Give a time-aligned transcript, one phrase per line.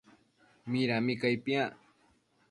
[0.71, 1.73] Midami cai piac?